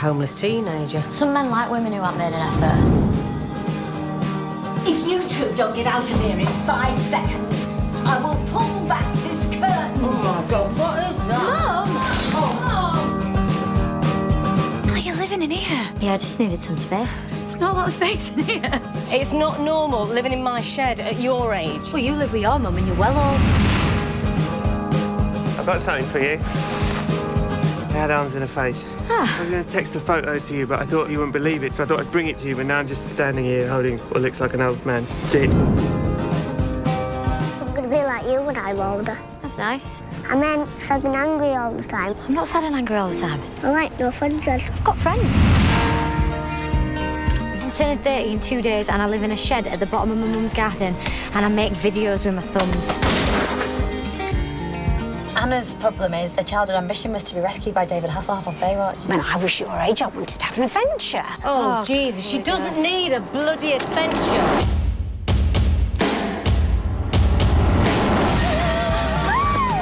[0.00, 1.04] homeless teenager.
[1.10, 2.78] Some men like women who haven't made an effort.
[4.88, 7.66] If you two don't get out of here in five seconds,
[8.06, 10.00] I will pull back this curtain.
[10.00, 11.42] Oh my god, what is that?
[11.44, 11.88] Mum!
[12.32, 12.54] Oh,
[14.86, 14.94] Mum!
[14.94, 15.92] Are you living in here?
[16.00, 17.22] Yeah, I just needed some space.
[17.30, 18.80] There's not a lot of space in here.
[19.10, 21.92] It's not normal living in my shed at your age.
[21.92, 23.40] Well, you live with your mum and you're well old.
[25.58, 26.40] I've got something for you.
[27.90, 28.84] I had arms and a face.
[29.08, 29.36] Ah.
[29.36, 31.64] I was going to text a photo to you, but I thought you wouldn't believe
[31.64, 33.68] it, so I thought I'd bring it to you, but now I'm just standing here
[33.68, 35.50] holding what looks like an old man's dick.
[35.50, 35.74] I'm
[37.74, 39.18] gonna be like you when I'm older.
[39.42, 40.02] That's nice.
[40.28, 42.14] I meant sad and angry all the time.
[42.28, 43.42] I'm not sad and angry all the time.
[43.64, 44.60] I like your friends then.
[44.60, 45.34] I've got friends.
[47.60, 50.12] I'm turning 30 in two days and I live in a shed at the bottom
[50.12, 50.94] of my mum's garden
[51.34, 53.19] and I make videos with my thumbs.
[55.40, 59.08] Anna's problem is her childhood ambition was to be rescued by David Hasselhoff of Baywatch.
[59.08, 61.24] When I was your age, I wanted to have an adventure.
[61.44, 64.20] Oh, oh Jesus, she doesn't need a bloody adventure.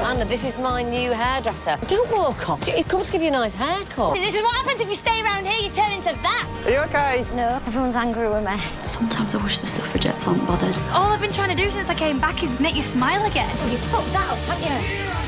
[0.07, 1.77] Anna, this is my new hairdresser.
[1.89, 2.69] Don't walk off.
[2.69, 4.15] It comes to give you a nice haircut.
[4.15, 6.63] This is what happens if you stay around here, you turn into that.
[6.67, 7.27] Are you okay?
[7.35, 8.57] No, everyone's angry with me.
[8.87, 10.79] Sometimes I wish the suffragettes aren't bothered.
[10.93, 13.51] All I've been trying to do since I came back is make you smile again.
[13.73, 15.28] You fucked that up, haven't you?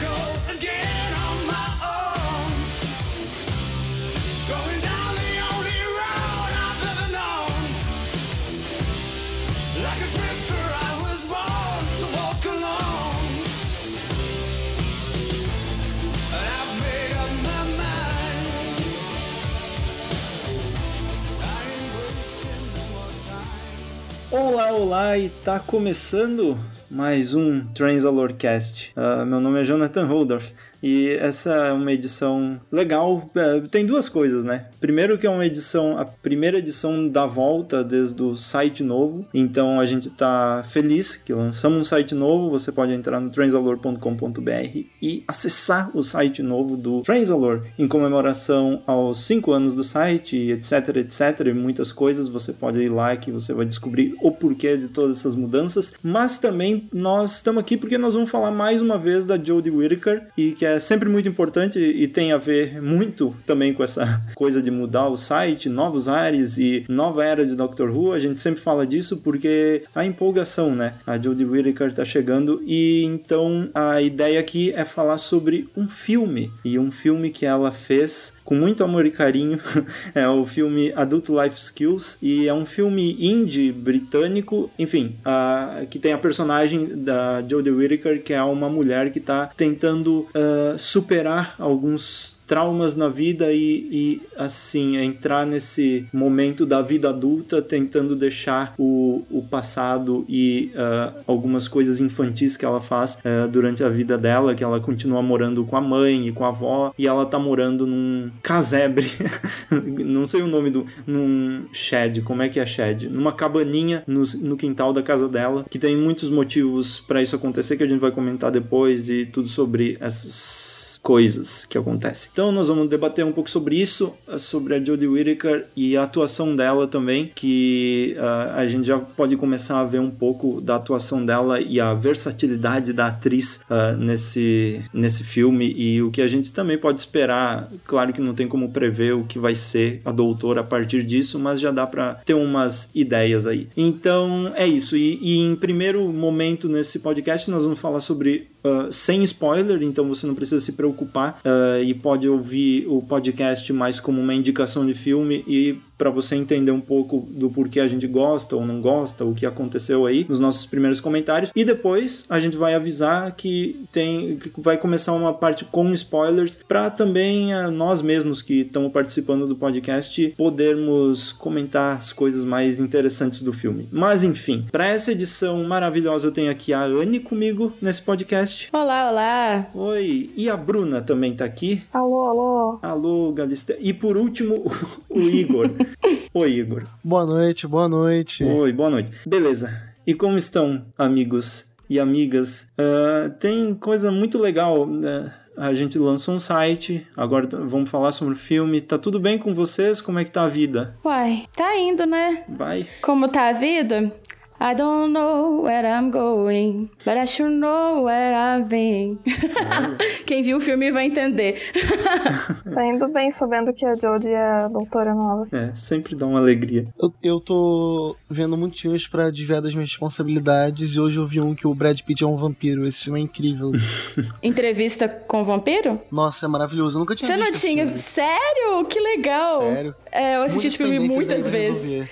[24.32, 26.56] Olá, olá, e tá começando
[26.88, 28.92] mais um Transalorcast.
[28.96, 30.52] Uh, meu nome é Jonathan Holdorf
[30.82, 33.30] e essa é uma edição legal.
[33.34, 34.66] É, tem duas coisas, né?
[34.80, 39.26] Primeiro que é uma edição, a primeira edição da volta desde o site novo.
[39.32, 42.50] Então a gente tá feliz que lançamos um site novo.
[42.50, 49.20] Você pode entrar no transalor.com.br e acessar o site novo do Transalor em comemoração aos
[49.24, 52.28] 5 anos do site, etc, etc, e muitas coisas.
[52.28, 55.92] Você pode ir lá que você vai descobrir o porquê de todas essas mudanças.
[56.02, 60.28] Mas também nós estamos aqui porque nós vamos falar mais uma vez da Jodie Whittaker
[60.36, 64.62] e que é sempre muito importante e tem a ver muito também com essa coisa
[64.62, 68.12] de mudar o site, novos ares e nova era de Doctor Who.
[68.12, 70.94] A gente sempre fala disso porque a empolgação, né?
[71.06, 76.50] A Jodie Whittaker tá chegando e então a ideia aqui é falar sobre um filme
[76.64, 79.60] e um filme que ela fez com muito amor e carinho.
[80.12, 86.00] é o filme Adult Life Skills e é um filme indie britânico, enfim, a, que
[86.00, 91.54] tem a personagem da Jodie Whittaker que é uma mulher que está tentando uh, superar
[91.60, 98.74] alguns traumas na vida e, e, assim entrar nesse momento da vida adulta tentando deixar
[98.76, 104.18] o, o passado e uh, algumas coisas infantis que ela faz uh, durante a vida
[104.18, 107.38] dela que ela continua morando com a mãe e com a avó e ela tá
[107.38, 109.06] morando num casebre
[109.70, 113.08] não sei o nome do num shed como é que é shed?
[113.08, 117.76] Numa cabaninha no, no quintal da casa dela que tem muitos motivos para isso acontecer
[117.76, 122.30] que a gente vai comentar depois e tudo sobre essas coisas que acontecem.
[122.32, 126.54] Então nós vamos debater um pouco sobre isso, sobre a Jodie Whittaker e a atuação
[126.54, 131.24] dela também, que uh, a gente já pode começar a ver um pouco da atuação
[131.24, 136.52] dela e a versatilidade da atriz uh, nesse, nesse filme e o que a gente
[136.52, 137.68] também pode esperar.
[137.84, 141.38] Claro que não tem como prever o que vai ser a doutora a partir disso,
[141.38, 143.68] mas já dá para ter umas ideias aí.
[143.76, 144.96] Então é isso.
[144.96, 150.06] E, e em primeiro momento nesse podcast nós vamos falar sobre Uh, sem spoiler, então
[150.06, 154.84] você não precisa se preocupar uh, e pode ouvir o podcast mais como uma indicação
[154.84, 158.80] de filme e para você entender um pouco do porquê a gente gosta ou não
[158.80, 161.52] gosta, o que aconteceu aí nos nossos primeiros comentários.
[161.54, 166.58] E depois a gente vai avisar que tem que vai começar uma parte com spoilers
[166.66, 172.80] para também uh, nós mesmos que estamos participando do podcast podermos comentar as coisas mais
[172.80, 173.86] interessantes do filme.
[173.92, 178.70] Mas enfim, para essa edição maravilhosa eu tenho aqui a Anne comigo nesse podcast.
[178.72, 179.66] Olá, olá.
[179.74, 181.82] Oi, e a Bruna também tá aqui.
[181.92, 182.78] Alô, alô.
[182.80, 183.76] Alô, Galisteu.
[183.78, 184.72] E por último,
[185.10, 185.89] o Igor.
[186.34, 186.84] Oi, Igor.
[187.02, 188.44] Boa noite, boa noite.
[188.44, 189.10] Oi, boa noite.
[189.26, 189.90] Beleza.
[190.06, 192.66] E como estão, amigos e amigas?
[192.78, 194.84] Uh, tem coisa muito legal.
[194.84, 198.80] Uh, a gente lançou um site, agora vamos falar sobre o filme.
[198.80, 200.00] Tá tudo bem com vocês?
[200.00, 200.96] Como é que tá a vida?
[201.04, 202.44] Uai, tá indo, né?
[202.48, 202.86] Vai.
[203.02, 204.12] Como tá a vida?
[204.62, 209.18] I don't know where I'm going, but I sure know where I've been.
[210.26, 211.72] Quem viu o filme vai entender.
[212.74, 215.48] tá indo bem sabendo que a Jodie é a doutora nova.
[215.50, 216.86] É, sempre dá uma alegria.
[217.00, 221.40] Eu, eu tô vendo muitos filmes pra desviar das minhas responsabilidades e hoje eu vi
[221.40, 222.86] um que o Brad Pitt é um vampiro.
[222.86, 223.72] Esse filme é incrível.
[224.42, 225.98] Entrevista com o vampiro?
[226.12, 226.98] Nossa, é maravilhoso.
[226.98, 227.92] Eu nunca tinha Você visto não tinha?
[227.94, 228.84] Sério?
[228.84, 229.60] Que legal!
[229.62, 229.94] Sério?
[230.12, 232.08] É, eu assisti esse filme muitas vezes.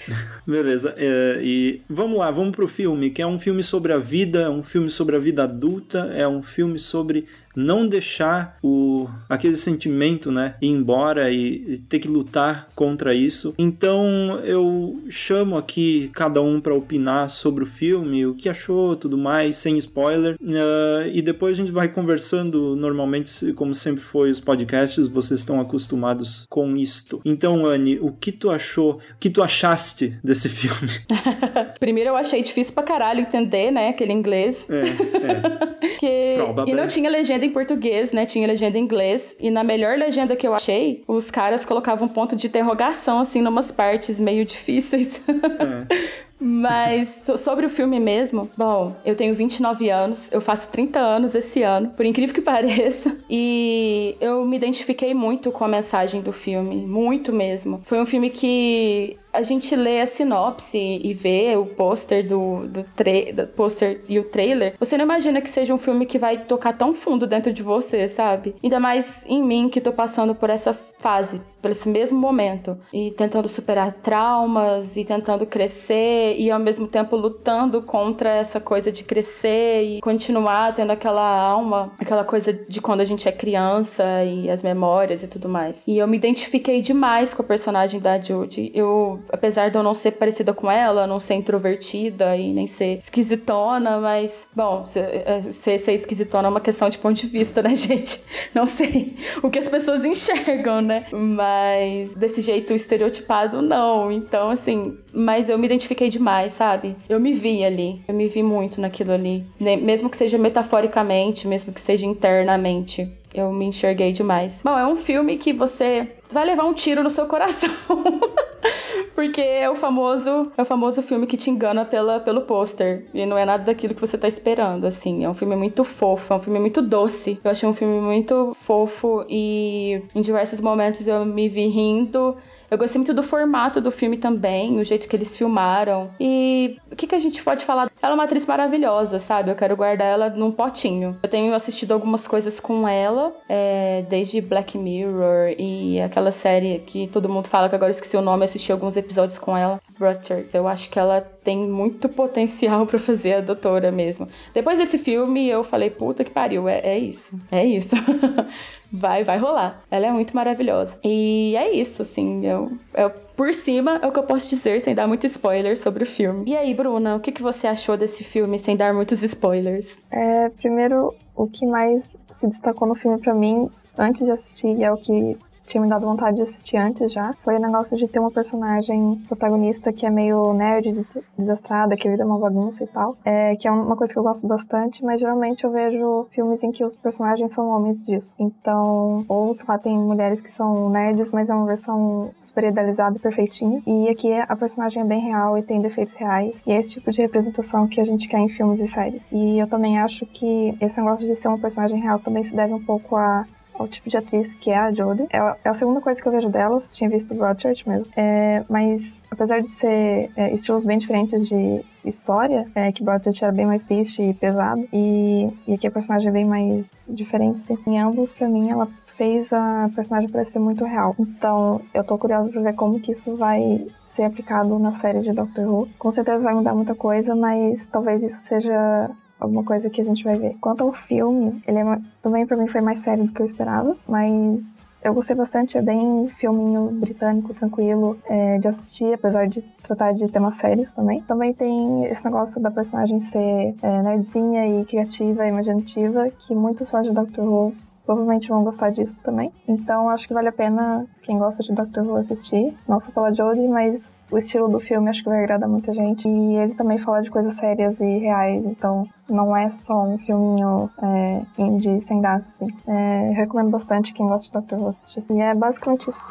[0.47, 4.43] Beleza, é, e vamos lá, vamos pro filme, que é um filme sobre a vida,
[4.43, 7.27] é um filme sobre a vida adulta, é um filme sobre
[7.59, 13.55] não deixar o aquele sentimento, né, ir embora e, e ter que lutar contra isso.
[13.59, 19.19] Então eu chamo aqui cada um para opinar sobre o filme, o que achou, tudo
[19.19, 20.37] mais, sem spoiler.
[20.41, 25.61] Uh, e depois a gente vai conversando normalmente, como sempre foi os podcasts, vocês estão
[25.61, 27.21] acostumados com isto.
[27.25, 30.93] Então, Anne, o que tu achou, o que tu achaste desse filme?
[31.81, 34.69] Primeiro eu achei difícil pra caralho entender, né, aquele inglês.
[34.71, 35.89] É, é.
[35.99, 36.37] que...
[36.67, 38.27] E não tinha legenda em português, né?
[38.27, 39.37] Tinha legenda em inglês.
[39.41, 43.43] E na melhor legenda que eu achei, os caras colocavam um ponto de interrogação, assim,
[43.43, 45.23] numas partes meio difíceis.
[45.29, 46.19] É.
[46.41, 51.63] Mas sobre o filme mesmo, bom, eu tenho 29 anos, eu faço 30 anos esse
[51.63, 56.87] ano, por incrível que pareça, e eu me identifiquei muito com a mensagem do filme,
[56.87, 57.81] muito mesmo.
[57.85, 62.83] Foi um filme que a gente lê a sinopse e vê o pôster do, do,
[62.83, 66.73] do pôster e o trailer, você não imagina que seja um filme que vai tocar
[66.77, 68.57] tão fundo dentro de você, sabe?
[68.61, 72.77] Ainda mais em mim que tô passando por essa fase, por esse mesmo momento.
[72.93, 78.91] E tentando superar traumas e tentando crescer e ao mesmo tempo lutando contra essa coisa
[78.91, 84.25] de crescer e continuar tendo aquela alma, aquela coisa de quando a gente é criança
[84.25, 85.87] e as memórias e tudo mais.
[85.87, 88.73] E eu me identifiquei demais com a personagem da Judy.
[88.75, 92.99] Eu apesar de eu não ser parecida com ela, não ser introvertida e nem ser
[92.99, 97.75] esquisitona, mas, bom, é, ser, ser esquisitona é uma questão de ponto de vista, né,
[97.77, 98.21] gente?
[98.55, 101.07] Não sei o que as pessoas enxergam, né?
[101.13, 104.11] Mas desse jeito estereotipado, não.
[104.11, 106.97] Então, assim, mas eu me identifiquei demais, sabe?
[107.09, 109.45] Eu me vi ali, eu me vi muito naquilo ali.
[109.59, 113.11] Mesmo que seja metaforicamente, mesmo que seja internamente.
[113.35, 114.63] Eu me enxerguei demais.
[114.65, 117.71] Bom, é um filme que você vai levar um tiro no seu coração.
[119.19, 123.05] Porque é o famoso, é o famoso filme que te engana pela, pelo pôster.
[123.13, 125.25] E não é nada daquilo que você tá esperando, assim.
[125.25, 127.37] É um filme muito fofo, é um filme muito doce.
[127.43, 132.37] Eu achei um filme muito fofo e em diversos momentos eu me vi rindo
[132.71, 136.11] eu gostei muito do formato do filme também, o jeito que eles filmaram.
[136.21, 137.91] E o que, que a gente pode falar?
[138.03, 139.51] Ela é uma atriz maravilhosa, sabe?
[139.51, 141.19] Eu quero guardar ela num potinho.
[141.23, 147.07] Eu tenho assistido algumas coisas com ela, é, desde Black Mirror e aquela série que
[147.09, 150.55] todo mundo fala que agora eu esqueci o nome, assisti alguns episódios com ela, Rutgers.
[150.55, 154.29] Eu acho que ela tem muito potencial para fazer a doutora mesmo.
[154.53, 157.97] Depois desse filme, eu falei, puta que pariu, é, é isso, é isso.
[158.93, 159.81] vai, vai rolar.
[159.91, 161.01] Ela é muito maravilhosa.
[161.03, 164.95] E é isso, assim, eu, eu, por cima é o que eu posso dizer, sem
[164.95, 166.43] dar muitos spoilers sobre o filme.
[166.47, 170.03] E aí, Bruna, o que, que você achou desse filme, sem dar muitos spoilers?
[170.11, 174.93] É, primeiro, o que mais se destacou no filme para mim, antes de assistir, é
[174.93, 175.35] o que
[175.69, 179.23] tinha me dado vontade de assistir antes já, foi o negócio de ter uma personagem
[179.29, 180.93] protagonista que é meio nerd,
[181.37, 183.17] desastrada, que a vida é uma bagunça e tal.
[183.25, 186.73] É, que é uma coisa que eu gosto bastante, mas geralmente eu vejo filmes em
[186.73, 188.35] que os personagens são homens disso.
[188.39, 193.17] Então, ou sei lá, tem mulheres que são nerds, mas é uma versão super idealizada
[193.17, 193.83] e perfeitinha.
[193.87, 196.63] E aqui a personagem é bem real e tem defeitos reais.
[196.67, 199.29] E é esse tipo de representação que a gente quer em filmes e séries.
[199.31, 202.73] E eu também acho que esse negócio de ser uma personagem real também se deve
[202.73, 203.45] um pouco a
[203.79, 205.27] o tipo de atriz que é a Jodie.
[205.31, 208.11] É, é a segunda coisa que eu vejo delas, tinha visto Broadchurch mesmo.
[208.17, 213.53] É, mas apesar de ser é, estilos bem diferentes de história, é, que Broadchurch era
[213.53, 217.77] bem mais triste e pesado, e, e aqui a personagem é bem mais diferente, assim.
[217.87, 221.15] Em ambos, para mim, ela fez a personagem parecer muito real.
[221.19, 225.33] Então, eu tô curiosa pra ver como que isso vai ser aplicado na série de
[225.33, 225.89] Doctor Who.
[225.99, 230.25] Com certeza vai mudar muita coisa, mas talvez isso seja alguma coisa que a gente
[230.25, 230.57] vai ver.
[230.61, 233.97] Quanto ao filme, ele é, também para mim foi mais sério do que eu esperava,
[234.07, 240.13] mas eu gostei bastante, é bem filminho britânico, tranquilo é, de assistir, apesar de tratar
[240.13, 241.23] de temas sérios também.
[241.23, 247.07] Também tem esse negócio da personagem ser é, nerdzinha e criativa imaginativa, que muitos fãs
[247.07, 247.75] de Doctor Who
[248.09, 249.53] provavelmente vão gostar disso também.
[249.69, 252.75] Então acho que vale a pena quem gosta de Doctor Who assistir.
[252.89, 256.27] Não só pela Jodie, mas o estilo do filme acho que vai agradar muita gente.
[256.27, 260.89] E ele também fala de coisas sérias e reais, então não é só um filminho
[261.03, 262.75] é, indie sem graça, assim.
[262.87, 265.23] É, recomendo bastante quem gosta de Doctor Who assistir.
[265.29, 266.31] E é basicamente isso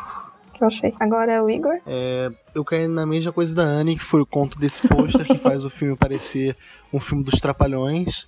[0.55, 0.95] que eu achei.
[0.99, 1.79] Agora é o Igor.
[1.85, 5.37] É, eu caí na mesma coisa da Anne, que foi o conto desse pôster que
[5.37, 6.57] faz o filme parecer
[6.91, 8.27] um filme dos Trapalhões.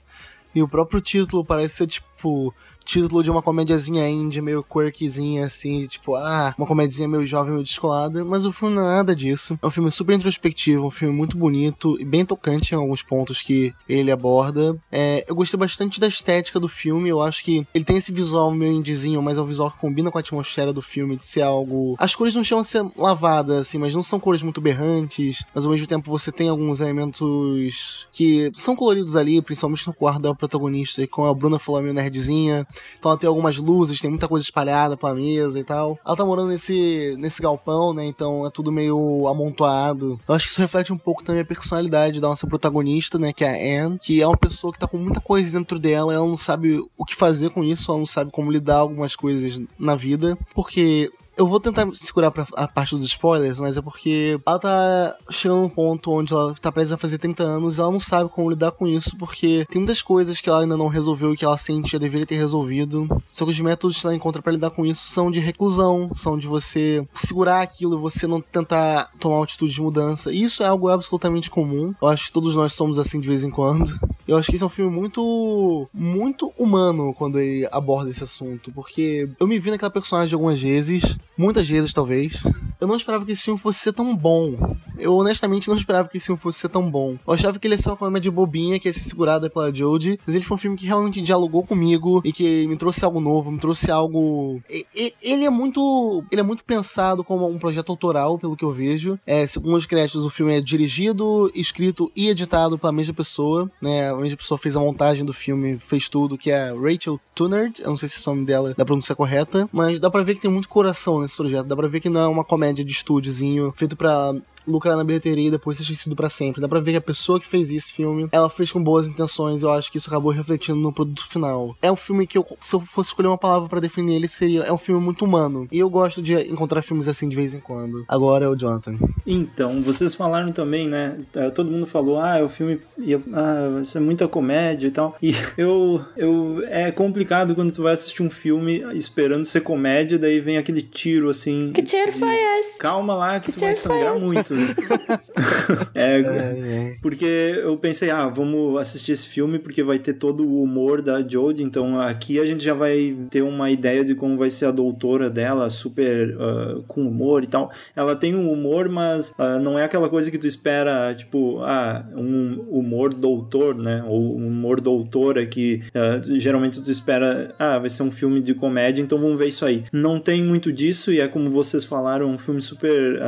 [0.53, 2.53] E o próprio título parece ser tipo
[2.89, 7.63] título de uma comédiazinha indie, meio quirkyzinha, assim, tipo, ah, uma comédiazinha meio jovem, meio
[7.63, 9.60] descolada, mas o filme não é nada disso.
[9.62, 13.43] É um filme super introspectivo, um filme muito bonito e bem tocante em alguns pontos
[13.43, 14.75] que ele aborda.
[14.91, 18.51] É, eu gostei bastante da estética do filme, eu acho que ele tem esse visual
[18.51, 21.43] meio indiezinho, mas é um visual que combina com a atmosfera do filme, de ser
[21.43, 21.96] algo...
[22.00, 25.63] As cores não chegam a ser lavadas, assim, mas não são cores muito berrantes, mas
[25.63, 30.34] ao mesmo tempo você tem alguns elementos que são coloridos ali, principalmente no quarto da
[30.34, 32.65] protagonista, com a Bruna meio nerdzinha,
[32.98, 35.98] então ela tem algumas luzes, tem muita coisa espalhada pela mesa e tal.
[36.06, 38.06] Ela tá morando nesse, nesse galpão, né?
[38.06, 40.20] Então é tudo meio amontoado.
[40.28, 43.34] Eu acho que isso reflete um pouco também a personalidade da nossa protagonista, né?
[43.34, 46.14] Que é a Anne, que é uma pessoa que tá com muita coisa dentro dela,
[46.14, 49.62] ela não sabe o que fazer com isso, ela não sabe como lidar algumas coisas
[49.78, 54.38] na vida, porque eu vou tentar segurar pra a parte dos spoilers, mas é porque
[54.46, 57.89] ela tá chegando num ponto onde ela tá presa a fazer 30 anos e ela
[57.89, 61.34] não sabe como lidar com isso, porque tem muitas coisas que ela ainda não resolveu
[61.34, 63.08] e que ela sente que deveria ter resolvido.
[63.31, 66.38] Só que os métodos que ela encontra para lidar com isso são de reclusão, são
[66.38, 70.34] de você segurar aquilo você não tentar tomar uma atitude de mudança.
[70.34, 71.96] E isso é algo absolutamente comum.
[72.01, 73.98] Eu acho que todos nós somos assim de vez em quando.
[74.30, 78.72] Eu acho que esse é um filme muito, muito humano quando ele aborda esse assunto,
[78.72, 82.44] porque eu me vi naquela personagem algumas vezes, muitas vezes talvez.
[82.80, 84.78] Eu não esperava que esse filme fosse ser tão bom.
[85.00, 87.18] Eu honestamente não esperava que esse filme fosse ser tão bom.
[87.26, 90.20] Eu achava que ele ia ser uma comédia bobinha, que ia ser segurada pela Jodie,
[90.26, 93.52] mas ele foi um filme que realmente dialogou comigo e que me trouxe algo novo,
[93.52, 94.62] me trouxe algo.
[94.70, 96.24] Ele é muito.
[96.32, 99.20] Ele é muito pensado como um projeto autoral, pelo que eu vejo.
[99.26, 104.14] É, segundo os créditos, o filme é dirigido, escrito e editado pela mesma pessoa, né?
[104.20, 107.82] A mesma pessoa fez a montagem do filme, fez tudo, que é Rachel Tunard.
[107.82, 110.36] Eu não sei se o nome dela da pronúncia é correta, mas dá pra ver
[110.36, 111.66] que tem muito coração nesse projeto.
[111.66, 114.36] Dá pra ver que não é uma comédia de estúdiozinho feito pra
[114.68, 116.62] lucrar na bilheteria e depois ser esquecido para sempre.
[116.62, 119.63] Dá pra ver que a pessoa que fez esse filme, ela fez com boas intenções.
[119.63, 121.75] Eu acho que isso acabou refletindo no produto final.
[121.82, 124.63] É um filme que eu, se eu fosse escolher uma palavra para definir ele, seria
[124.63, 125.68] é um filme muito humano.
[125.72, 128.04] E eu gosto de encontrar filmes assim de vez em quando.
[128.08, 128.98] Agora é o Jonathan.
[129.25, 131.18] Então, vocês falaram também, né?
[131.36, 135.18] É, todo mundo falou, ah, o filme ia, ah, isso é muita comédia e tal.
[135.30, 140.39] E eu, eu é complicado quando tu vai assistir um filme esperando ser comédia, daí
[140.39, 141.72] vem aquele tiro assim.
[141.72, 142.80] Que tiro foi esse?
[142.80, 144.49] Calma lá que, que tu vai sangrar muito.
[145.94, 147.25] é, é, porque
[147.63, 151.63] eu pensei, ah, vamos assistir esse filme porque vai ter todo o humor da Jodie,
[151.63, 155.29] então aqui a gente já vai ter uma ideia de como vai ser a doutora
[155.29, 157.72] dela, super uh, com humor e tal.
[157.96, 162.06] Ela tem um humor, mas uh, não é aquela coisa que tu espera, tipo, ah,
[162.15, 164.03] um humor doutor, né?
[164.08, 168.53] Ou um humor doutora que uh, geralmente tu espera, ah, vai ser um filme de
[168.53, 169.84] comédia, então vamos ver isso aí.
[169.91, 173.20] Não tem muito disso e é como vocês falaram, um filme super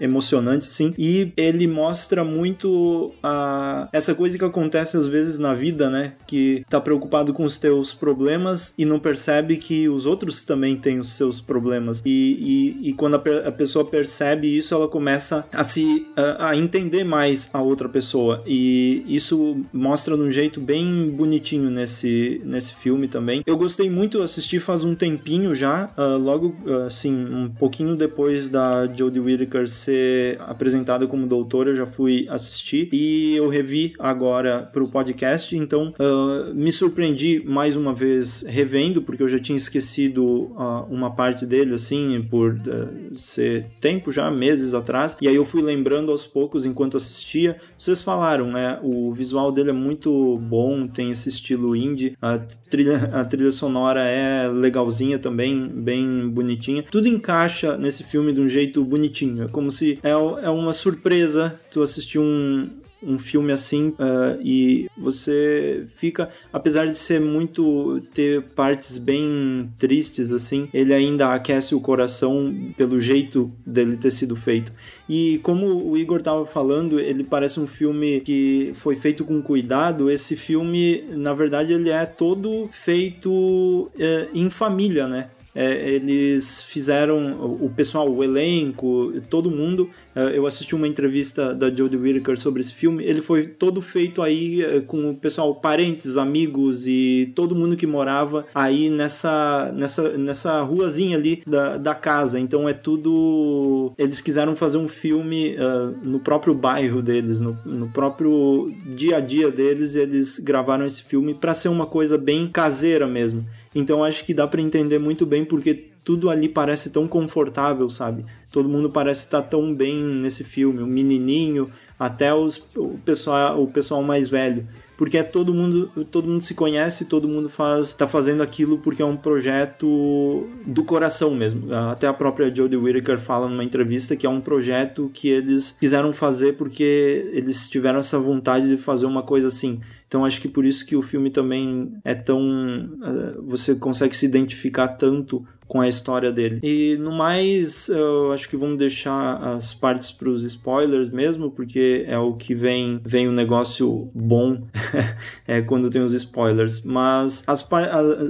[0.00, 0.94] emocionante assim.
[0.98, 6.14] E ele mostra muito a, essa coisa que acontece às vezes na vida, né?
[6.26, 10.98] Que tá preocupado com os teus problemas e não percebe que os outros também têm
[10.98, 12.02] os seus problemas.
[12.04, 16.56] E, e, e quando a, a, pessoa percebe isso, ela começa a se a, a,
[16.56, 18.42] entender mais a outra pessoa.
[18.46, 23.42] E isso mostra de um jeito bem bonitinho nesse, nesse filme também.
[23.46, 26.54] Eu gostei muito, assisti faz um tempinho já, uh, logo
[26.86, 32.88] assim, um pouquinho depois da Jodie Whittaker ser apresentada como doutora, eu já fui assistir
[32.92, 39.02] e eu revi agora para o podcast, então uh, me surpreendi mais uma vez revendo,
[39.02, 44.30] porque eu já tinha esquecido uh, uma parte dele, assim, por uh, ser tempo já,
[44.30, 47.56] meses atrás, e aí eu fui lembrando aos poucos enquanto assistia.
[47.78, 48.78] Vocês falaram, né?
[48.82, 54.02] O visual dele é muito bom, tem esse estilo indie, a trilha, a trilha sonora
[54.02, 56.84] é legalzinha também, bem bonitinha.
[56.90, 61.60] Tudo encaixa nesse filme de um jeito bonitinho, é como se é, é uma surpresa
[61.72, 62.70] tu assistir um,
[63.02, 70.30] um filme assim uh, e você fica, apesar de ser muito ter partes bem tristes
[70.30, 74.72] assim, ele ainda aquece o coração pelo jeito dele ter sido feito.
[75.08, 80.08] E como o Igor tava falando, ele parece um filme que foi feito com cuidado.
[80.08, 85.28] Esse filme, na verdade, ele é todo feito uh, em família, né?
[85.56, 89.88] É, eles fizeram, o pessoal, o elenco, todo mundo.
[90.14, 93.02] É, eu assisti uma entrevista da Jodie Whittaker sobre esse filme.
[93.02, 97.86] Ele foi todo feito aí é, com o pessoal, parentes, amigos e todo mundo que
[97.86, 102.38] morava aí nessa, nessa, nessa ruazinha ali da, da casa.
[102.38, 103.94] Então é tudo.
[103.96, 109.20] Eles quiseram fazer um filme uh, no próprio bairro deles, no, no próprio dia a
[109.20, 109.94] dia deles.
[109.94, 113.46] Eles gravaram esse filme para ser uma coisa bem caseira mesmo.
[113.76, 118.24] Então acho que dá para entender muito bem porque tudo ali parece tão confortável, sabe?
[118.56, 123.66] todo mundo parece estar tão bem nesse filme, o menininho, até os, o, pessoal, o
[123.66, 124.66] pessoal mais velho
[124.96, 129.02] porque é todo mundo, todo mundo se conhece, todo mundo faz, tá fazendo aquilo porque
[129.02, 131.72] é um projeto do coração mesmo.
[131.90, 136.12] Até a própria Jodie Whittaker fala numa entrevista que é um projeto que eles quiseram
[136.12, 139.80] fazer porque eles tiveram essa vontade de fazer uma coisa assim.
[140.08, 142.38] Então acho que por isso que o filme também é tão.
[142.38, 146.60] Uh, você consegue se identificar tanto com a história dele.
[146.62, 152.04] E no mais, eu acho que vamos deixar as partes para os spoilers mesmo, porque
[152.06, 154.62] é o que vem vem um negócio bom
[155.46, 156.82] é quando tem os spoilers.
[156.82, 157.66] Mas as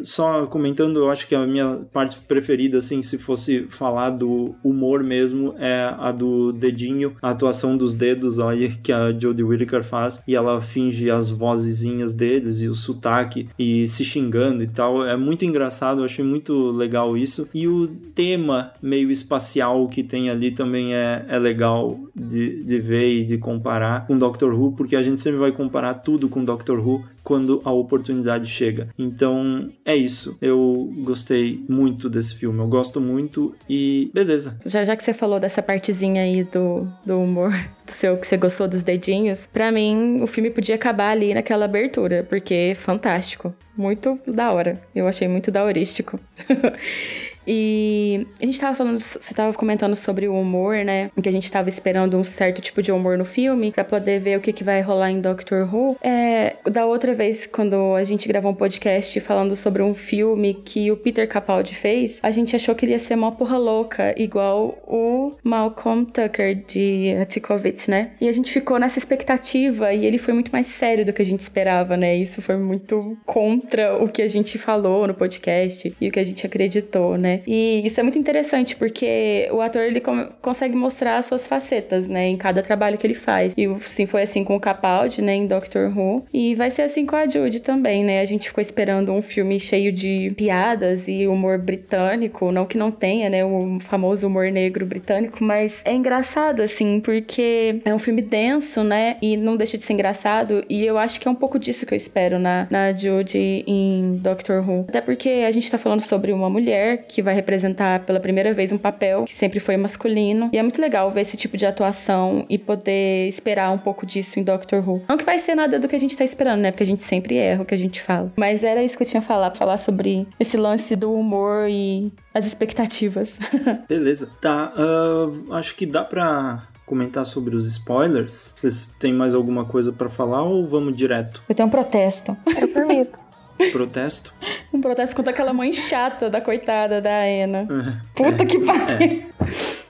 [0.04, 5.02] só comentando, eu acho que a minha parte preferida, assim, se fosse falar do humor
[5.02, 10.20] mesmo, é a do dedinho, a atuação dos dedos, olha que a Jodie Whittaker faz
[10.26, 15.04] e ela finge as vozezinhas deles e o sotaque e se xingando e tal.
[15.04, 17.48] É muito engraçado, eu achei muito legal isso isso.
[17.52, 23.20] E o tema meio espacial que tem ali também é, é legal de, de ver
[23.20, 26.78] e de comparar com Doctor Who, porque a gente sempre vai comparar tudo com Doctor
[26.78, 28.88] Who quando a oportunidade chega.
[28.96, 30.38] Então é isso.
[30.40, 32.60] Eu gostei muito desse filme.
[32.60, 34.56] Eu gosto muito e beleza.
[34.64, 37.50] Já já que você falou dessa partezinha aí do, do humor,
[37.84, 41.64] do seu que você gostou dos dedinhos, para mim o filme podia acabar ali naquela
[41.64, 43.52] abertura, porque é fantástico.
[43.76, 44.80] Muito da hora.
[44.94, 46.20] Eu achei muito daorístico.
[47.46, 51.10] E a gente tava falando, você tava comentando sobre o humor, né?
[51.22, 54.38] Que a gente tava esperando um certo tipo de humor no filme para poder ver
[54.38, 55.96] o que, que vai rolar em Doctor Who.
[56.02, 60.90] É, da outra vez, quando a gente gravou um podcast falando sobre um filme que
[60.90, 64.78] o Peter Capaldi fez, a gente achou que ele ia ser uma porra louca, igual
[64.86, 68.12] o Malcolm Tucker de Atikovic, né?
[68.20, 71.26] E a gente ficou nessa expectativa e ele foi muito mais sério do que a
[71.26, 72.16] gente esperava, né?
[72.16, 76.24] Isso foi muito contra o que a gente falou no podcast e o que a
[76.24, 77.35] gente acreditou, né?
[77.46, 80.02] E isso é muito interessante porque o ator ele
[80.40, 83.54] consegue mostrar as suas facetas, né, em cada trabalho que ele faz.
[83.56, 87.06] E sim, foi assim com o Capaldi, né, em Doctor Who, e vai ser assim
[87.06, 88.20] com a Jude também, né?
[88.20, 92.90] A gente ficou esperando um filme cheio de piadas e humor britânico, não que não
[92.90, 98.22] tenha, né, o famoso humor negro britânico, mas é engraçado assim, porque é um filme
[98.22, 101.58] denso, né, e não deixa de ser engraçado, e eu acho que é um pouco
[101.58, 104.86] disso que eu espero na na Jude em Doctor Who.
[104.88, 108.72] Até porque a gente tá falando sobre uma mulher que vai representar pela primeira vez
[108.72, 110.48] um papel que sempre foi masculino.
[110.52, 114.38] E é muito legal ver esse tipo de atuação e poder esperar um pouco disso
[114.38, 115.02] em Doctor Who.
[115.08, 116.70] Não que vai ser nada do que a gente tá esperando, né?
[116.70, 118.32] Porque a gente sempre erra o que a gente fala.
[118.36, 122.46] Mas era isso que eu tinha falar, falar sobre esse lance do humor e as
[122.46, 123.34] expectativas.
[123.88, 124.30] Beleza.
[124.40, 128.54] Tá, uh, acho que dá pra comentar sobre os spoilers.
[128.54, 131.42] Vocês têm mais alguma coisa para falar ou vamos direto?
[131.48, 132.36] Eu tenho um protesto.
[132.58, 133.25] Eu permito.
[133.72, 134.32] Protesto?
[134.72, 138.02] um protesto contra aquela mãe chata da coitada da Ana.
[138.14, 139.24] Puta que pariu.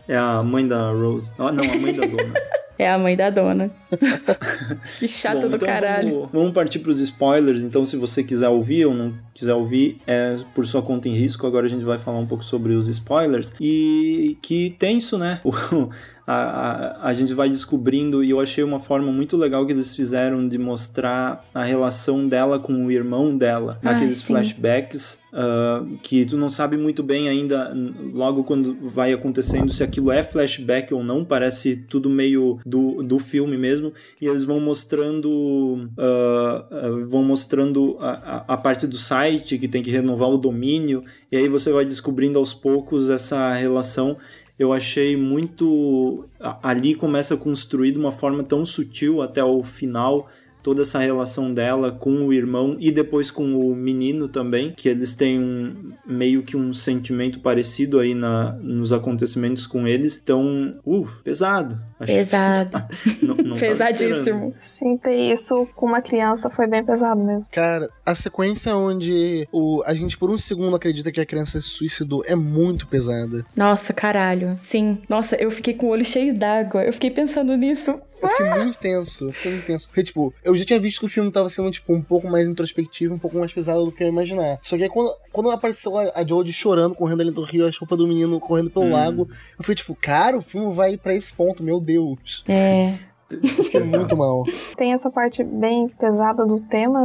[0.09, 0.15] É.
[0.15, 1.31] é a mãe da Rose.
[1.39, 2.35] Oh, não, a mãe da dona.
[2.79, 3.71] É a mãe da dona.
[4.99, 6.11] que chata Bom, do então caralho.
[6.11, 7.63] Vamos, vamos partir para os spoilers.
[7.63, 11.47] Então, se você quiser ouvir ou não quiser ouvir, é por sua conta em risco.
[11.47, 13.55] Agora a gente vai falar um pouco sobre os spoilers.
[13.59, 15.41] E que tenso, né?
[16.27, 19.95] a, a, a, gente vai descobrindo, e eu achei uma forma muito legal que eles
[19.95, 24.27] fizeram de mostrar a relação dela com o irmão dela, ah, naqueles sim.
[24.27, 27.73] flashbacks, uh, que tu não sabe muito bem ainda,
[28.13, 33.21] logo quando vai acontecendo, se aquilo é flashback ou não, parece tudo meio do, do
[33.21, 39.59] filme mesmo, e eles vão mostrando, uh, uh, vão mostrando a, a parte do site,
[39.59, 44.17] que tem que renovar o domínio, e aí você vai descobrindo aos poucos essa relação
[44.59, 46.27] eu achei muito.
[46.63, 50.29] Ali começa a construir de uma forma tão sutil até o final
[50.67, 55.15] toda essa relação dela com o irmão e depois com o menino também, que eles
[55.15, 60.19] têm um, meio que um sentimento parecido aí na, nos acontecimentos com eles.
[60.21, 61.81] Então, uh, pesado.
[62.05, 62.83] pesado.
[62.83, 63.23] pesado.
[63.23, 64.55] não, não Pesadíssimo.
[64.59, 67.49] Sim, ter isso com uma criança foi bem pesado mesmo.
[67.53, 71.69] Cara, a sequência onde o, a gente por um segundo acredita que a criança se
[71.69, 73.47] suicidou é muito pesada.
[73.55, 74.59] Nossa, caralho.
[74.61, 75.01] Sim.
[75.09, 76.83] Nossa, eu fiquei com o olho cheio d'água.
[76.83, 78.01] Eu fiquei pensando nisso.
[78.21, 79.89] Eu fiquei muito tenso, eu fiquei muito tenso.
[79.89, 82.49] Porque, tipo, eu já tinha visto que o filme tava sendo, tipo, um pouco mais
[82.49, 84.59] introspectivo, um pouco mais pesado do que eu imaginar.
[84.63, 87.71] Só que aí, quando, quando apareceu a, a Jodie chorando, correndo ali do rio, a
[87.79, 88.93] roupa do menino correndo pelo hum.
[88.93, 92.45] lago, eu fui tipo, cara, o filme vai para esse ponto, meu Deus.
[92.49, 92.99] É.
[93.31, 94.45] Eu fiquei muito mal.
[94.77, 97.03] Tem essa parte bem pesada do tema,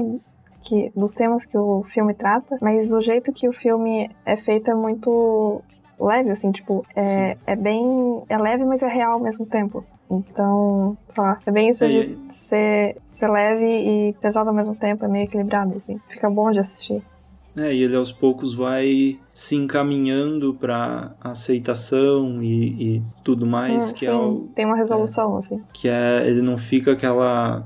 [0.61, 4.69] que, dos temas que o filme trata, mas o jeito que o filme é feito
[4.69, 5.61] é muito
[5.99, 8.23] leve, assim, tipo, é, é bem.
[8.29, 9.85] É leve, mas é real ao mesmo tempo.
[10.11, 14.75] Então, sei lá, é bem isso é, de ser, ser leve e pesado ao mesmo
[14.75, 15.99] tempo, é meio equilibrado, assim.
[16.09, 17.01] Fica bom de assistir.
[17.55, 23.89] É, e ele aos poucos vai se encaminhando para aceitação e, e, tudo mais.
[23.89, 25.61] Hum, que sim, é o, tem uma resolução, é, assim.
[25.73, 27.65] Que é, ele não fica aquela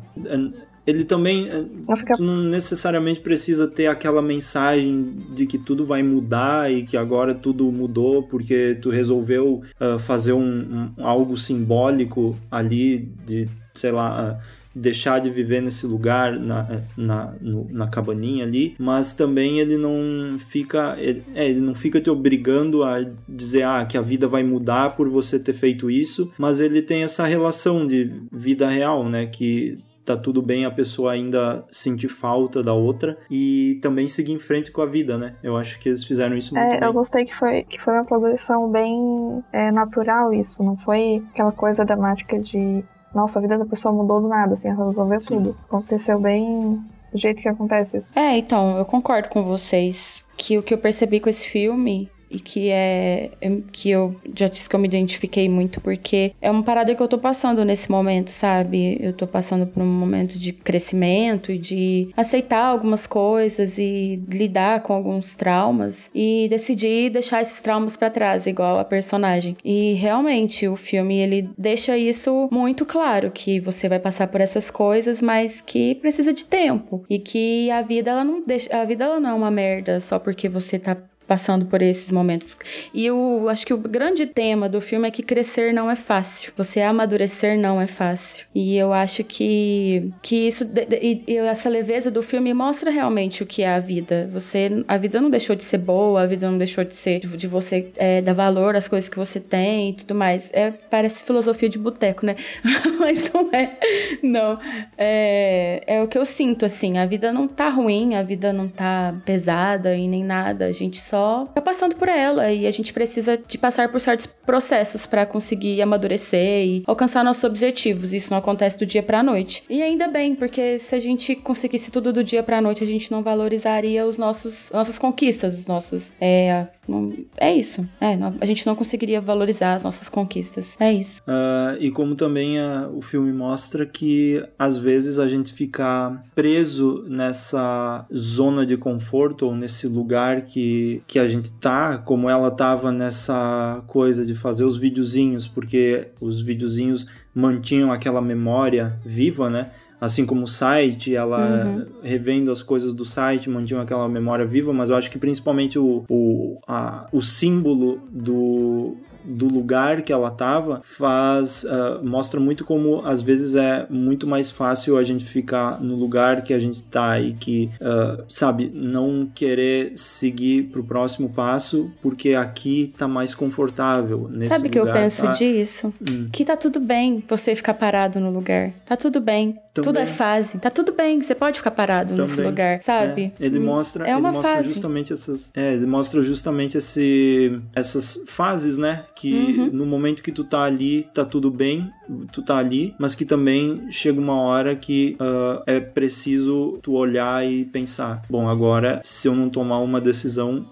[0.85, 2.15] ele também eh, não, fica...
[2.17, 7.71] não, necessariamente precisa ter aquela mensagem de que tudo vai mudar e que agora tudo
[7.71, 14.55] mudou porque tu resolveu uh, fazer um, um, algo simbólico ali de, sei lá, uh,
[14.75, 19.77] deixar de viver nesse lugar na, eh, na, no, na cabaninha ali, mas também ele
[19.77, 24.27] não fica ele, é, ele não fica te obrigando a dizer ah, que a vida
[24.27, 29.07] vai mudar por você ter feito isso, mas ele tem essa relação de vida real,
[29.07, 34.33] né, que tá tudo bem a pessoa ainda sentir falta da outra e também seguir
[34.33, 35.35] em frente com a vida, né?
[35.41, 36.87] Eu acho que eles fizeram isso muito é, bem.
[36.87, 41.51] Eu gostei que foi, que foi uma progressão bem é, natural isso, não foi aquela
[41.51, 45.35] coisa dramática de nossa, a vida da pessoa mudou do nada, assim, ela resolveu Sim.
[45.35, 45.57] tudo.
[45.69, 48.09] Aconteceu bem do jeito que acontece isso.
[48.13, 52.39] É, então, eu concordo com vocês que o que eu percebi com esse filme e
[52.39, 56.63] que é, é que eu já disse que eu me identifiquei muito porque é uma
[56.63, 58.97] parada que eu tô passando nesse momento, sabe?
[58.99, 64.81] Eu tô passando por um momento de crescimento e de aceitar algumas coisas e lidar
[64.81, 69.55] com alguns traumas e decidir deixar esses traumas para trás, igual a personagem.
[69.63, 74.69] E realmente o filme ele deixa isso muito claro que você vai passar por essas
[74.69, 79.05] coisas, mas que precisa de tempo e que a vida ela não deixa, a vida
[79.05, 82.57] ela não é uma merda só porque você tá passando por esses momentos.
[82.93, 86.53] E eu acho que o grande tema do filme é que crescer não é fácil.
[86.55, 88.45] Você amadurecer não é fácil.
[88.53, 90.63] E eu acho que que isso
[91.01, 94.29] e, e essa leveza do filme mostra realmente o que é a vida.
[94.31, 97.27] Você a vida não deixou de ser boa, a vida não deixou de ser de,
[97.35, 100.51] de você é, dar valor às coisas que você tem e tudo mais.
[100.53, 102.35] É parece filosofia de boteco, né?
[102.99, 103.77] Mas não é.
[104.21, 104.59] Não.
[104.97, 106.97] É, é o que eu sinto assim.
[106.97, 110.65] A vida não tá ruim, a vida não tá pesada e nem nada.
[110.65, 114.01] A gente só só tá passando por ela e a gente precisa de passar por
[114.01, 118.13] certos processos para conseguir amadurecer e alcançar nossos objetivos.
[118.13, 119.63] Isso não acontece do dia para noite.
[119.69, 123.09] E ainda bem, porque se a gente conseguisse tudo do dia para noite, a gente
[123.11, 127.87] não valorizaria os nossos nossas conquistas, os nossos é, não, é isso.
[127.99, 130.75] É, a gente não conseguiria valorizar as nossas conquistas.
[130.79, 131.21] É isso.
[131.23, 137.05] Uh, e como também uh, o filme mostra que às vezes a gente fica preso
[137.07, 142.91] nessa zona de conforto ou nesse lugar que, que a gente tá, como ela tava
[142.91, 149.71] nessa coisa de fazer os videozinhos, porque os videozinhos mantinham aquela memória viva, né?
[149.99, 151.85] Assim como o site, ela uhum.
[152.03, 156.03] revendo as coisas do site, mantinha aquela memória viva, mas eu acho que principalmente o,
[156.09, 163.01] o, a, o símbolo do, do lugar que ela estava faz uh, mostra muito como
[163.05, 167.19] às vezes é muito mais fácil a gente ficar no lugar que a gente está
[167.19, 173.33] e que uh, sabe não querer seguir para o próximo passo porque aqui está mais
[173.33, 175.31] confortável nesse sabe que eu penso tá...
[175.31, 176.29] disso hum.
[176.31, 179.93] que tá tudo bem você ficar parado no lugar tá tudo bem também.
[179.93, 182.21] tudo é fase tá tudo bem você pode ficar parado Também.
[182.21, 183.45] nesse lugar sabe é.
[183.45, 183.65] ele hum.
[183.65, 184.69] mostra é uma ele mostra fase.
[184.69, 189.69] justamente essas é, ele mostra justamente esse essas fases né que uhum.
[189.71, 191.89] no momento que tu tá ali, tá tudo bem,
[192.31, 197.49] tu tá ali, mas que também chega uma hora que uh, é preciso tu olhar
[197.49, 200.65] e pensar, bom, agora se eu não tomar uma decisão,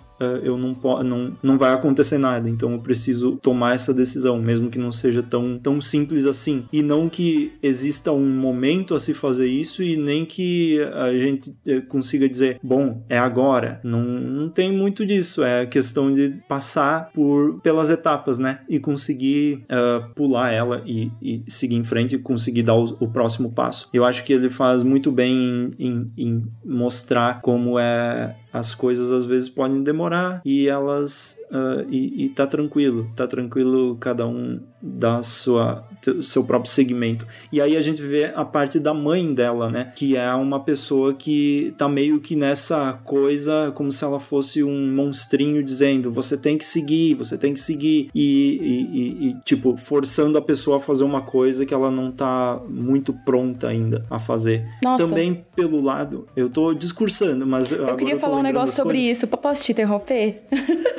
[0.43, 2.49] eu não, não, não vai acontecer nada.
[2.49, 6.65] Então eu preciso tomar essa decisão, mesmo que não seja tão, tão simples assim.
[6.71, 11.53] E não que exista um momento a se fazer isso e nem que a gente
[11.65, 13.79] eh, consiga dizer, bom, é agora.
[13.83, 15.43] Não, não tem muito disso.
[15.43, 18.59] É questão de passar por pelas etapas, né?
[18.69, 23.07] E conseguir uh, pular ela e, e, seguir em frente e conseguir dar o, o,
[23.07, 23.89] próximo passo.
[23.93, 29.11] Eu acho que ele faz muito bem em, em, em mostrar como é as coisas
[29.11, 34.59] às vezes podem demorar e elas uh, e, e tá tranquilo, tá tranquilo cada um
[34.81, 35.87] da sua
[36.21, 37.25] seu próprio segmento.
[37.51, 41.13] E aí a gente vê a parte da mãe dela, né, que é uma pessoa
[41.13, 46.57] que tá meio que nessa coisa como se ela fosse um monstrinho dizendo, você tem
[46.57, 51.03] que seguir, você tem que seguir e, e, e tipo forçando a pessoa a fazer
[51.03, 54.65] uma coisa que ela não tá muito pronta ainda a fazer.
[54.83, 55.07] Nossa.
[55.07, 59.17] Também pelo lado, eu tô discursando, mas eu queria falar um negócio sobre coisas.
[59.17, 59.27] isso.
[59.27, 60.43] Posso te interromper?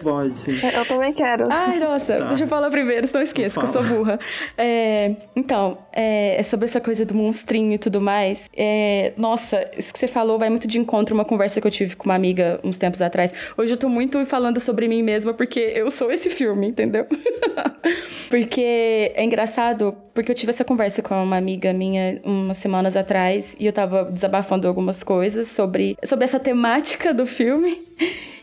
[0.02, 0.60] Pode, sim.
[0.74, 1.46] Eu também quero.
[1.50, 2.28] Ai, nossa, tá.
[2.28, 3.64] deixa eu falar primeiro, senão eu esqueço.
[3.66, 4.18] sou burra.
[4.56, 8.48] É, então, é, é, sobre essa coisa do monstrinho e tudo mais.
[8.56, 11.96] É, nossa, isso que você falou vai muito de encontro uma conversa que eu tive
[11.96, 13.32] com uma amiga uns tempos atrás.
[13.56, 17.06] Hoje eu tô muito falando sobre mim mesma porque eu sou esse filme, entendeu?
[18.28, 23.56] porque é engraçado, porque eu tive essa conversa com uma amiga minha umas semanas atrás
[23.58, 27.82] e eu tava desabafando algumas coisas sobre, sobre essa temática do filme.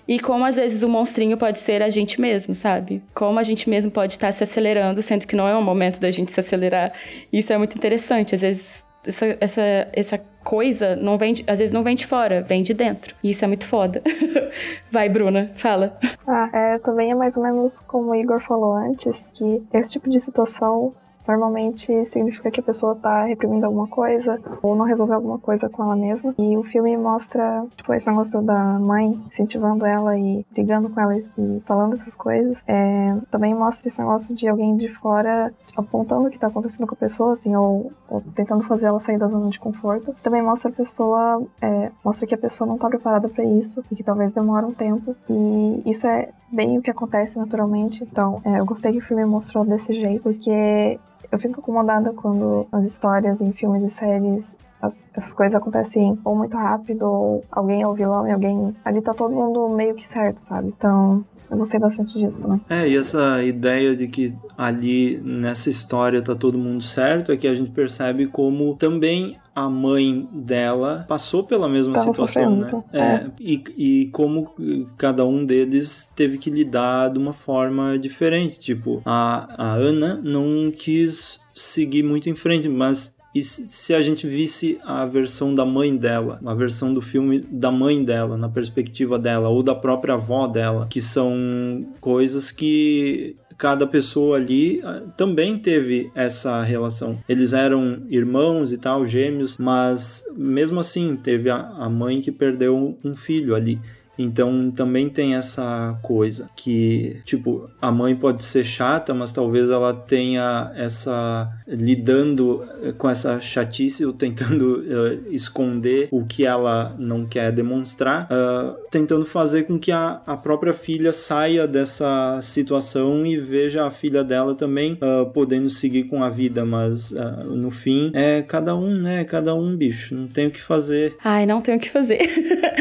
[0.08, 3.02] E como às vezes o monstrinho pode ser a gente mesmo, sabe?
[3.14, 6.12] Como a gente mesmo pode estar se acelerando, sendo que não é o momento da
[6.12, 6.94] gente se acelerar.
[7.32, 8.36] Isso é muito interessante.
[8.36, 9.62] Às vezes essa, essa,
[9.94, 13.16] essa coisa não vem de, às vezes não vem de fora, vem de dentro.
[13.24, 14.02] E isso é muito foda.
[14.92, 15.98] Vai, Bruna, fala.
[16.28, 20.10] Ah, é, também é mais ou menos como o Igor falou antes, que esse tipo
[20.10, 20.94] de situação
[21.32, 25.82] Normalmente significa que a pessoa tá reprimindo alguma coisa ou não resolveu alguma coisa com
[25.82, 26.36] ela mesma.
[26.38, 31.18] E o filme mostra, tipo, esse negócio da mãe incentivando ela e brigando com ela
[31.18, 32.64] e falando essas coisas.
[32.68, 36.96] É, também mostra esse negócio de alguém de fora apontando o que tá acontecendo com
[36.96, 40.14] a pessoa, assim, ou, ou tentando fazer ela sair da zona de conforto.
[40.22, 43.96] Também mostra a pessoa, é, mostra que a pessoa não tá preparada para isso e
[43.96, 45.16] que talvez demore um tempo.
[45.30, 48.04] E isso é bem o que acontece naturalmente.
[48.04, 51.00] Então, é, eu gostei que o filme mostrou desse jeito, porque
[51.32, 56.36] eu fico incomodada quando as histórias em filmes e séries as, essas coisas acontecem ou
[56.36, 58.76] muito rápido, ou alguém é o vilão e alguém.
[58.84, 60.70] Ali tá todo mundo meio que certo, sabe?
[60.70, 62.60] Então, eu gostei bastante disso, né?
[62.70, 67.48] É, e essa ideia de que ali nessa história tá todo mundo certo é que
[67.48, 72.84] a gente percebe como também a mãe dela passou pela mesma Tava situação, né?
[72.94, 73.32] É, é.
[73.40, 74.56] E, e como
[74.98, 78.60] cada um deles teve que lidar de uma forma diferente.
[78.60, 84.28] Tipo, a, a Ana não quis seguir muito em frente, mas e se a gente
[84.28, 89.18] visse a versão da mãe dela, a versão do filme da mãe dela, na perspectiva
[89.18, 95.56] dela, ou da própria avó dela, que são coisas que cada pessoa ali ah, também
[95.60, 97.20] teve essa relação.
[97.30, 102.98] Eles eram irmãos e tal, gêmeos, mas mesmo assim teve a, a mãe que perdeu
[103.04, 103.80] um filho ali.
[104.22, 109.94] Então também tem essa coisa que, tipo, a mãe pode ser chata, mas talvez ela
[109.94, 117.26] tenha essa lidando eh, com essa chatice ou tentando uh, esconder o que ela não
[117.26, 123.38] quer demonstrar, uh, tentando fazer com que a, a própria filha saia dessa situação e
[123.38, 127.12] veja a filha dela também uh, podendo seguir com a vida, mas
[127.46, 129.24] no fim é cada um, né?
[129.24, 131.16] Cada um, bicho, não tem o que fazer.
[131.24, 132.20] Ai, não tem o que fazer.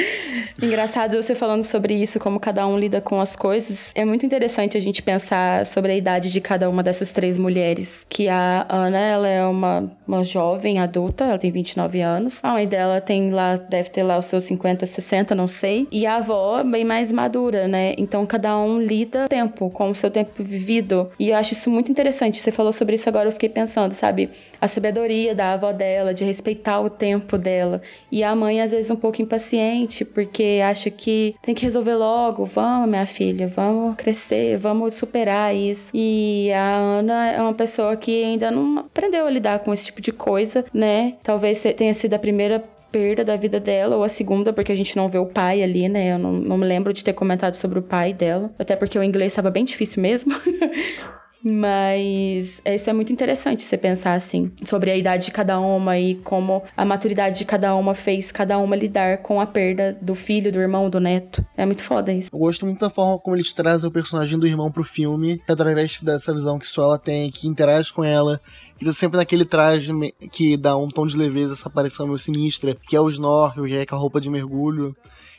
[0.62, 3.92] Engraçado você falando sobre isso, como cada um lida com as coisas.
[3.94, 8.04] É muito interessante a gente pensar sobre a idade de cada uma dessas três mulheres.
[8.08, 12.40] Que a Ana, ela é uma, uma jovem adulta, ela tem 29 anos.
[12.42, 15.86] A mãe dela tem lá, deve ter lá os seus 50, 60, não sei.
[15.92, 17.94] E a avó, bem mais madura, né?
[17.96, 21.10] Então cada um lida tempo, com o seu tempo vivido.
[21.18, 22.40] E eu acho isso muito interessante.
[22.40, 24.30] Você falou sobre isso agora, eu fiquei pensando, sabe?
[24.60, 27.80] A sabedoria da avó dela, de respeitar o tempo dela.
[28.10, 32.44] E a mãe, às vezes, um pouco impaciente, porque acha que tem que resolver logo.
[32.44, 35.90] Vamos, minha filha, vamos crescer, vamos superar isso.
[35.94, 40.00] E a Ana é uma pessoa que ainda não aprendeu a lidar com esse tipo
[40.00, 41.14] de coisa, né?
[41.22, 44.96] Talvez tenha sido a primeira perda da vida dela, ou a segunda, porque a gente
[44.96, 46.12] não vê o pai ali, né?
[46.12, 48.50] Eu não, não me lembro de ter comentado sobre o pai dela.
[48.59, 50.35] Até porque o inglês estava bem difícil mesmo.
[51.42, 56.16] Mas isso é muito interessante você pensar assim, sobre a idade de cada uma e
[56.16, 60.53] como a maturidade de cada uma fez cada uma lidar com a perda do filho,
[60.53, 61.44] do irmão, do neto.
[61.57, 62.29] É muito foda isso.
[62.33, 65.98] Eu gosto muito da forma como eles trazem o personagem do irmão pro filme, através
[66.00, 68.40] dessa visão que só ela tem, que interage com ela,
[68.81, 69.92] e tá sempre naquele traje
[70.31, 73.74] que dá um tom de leveza, essa aparição meio sinistra, que é o snorkel, que
[73.74, 74.94] é aquela roupa de mergulho.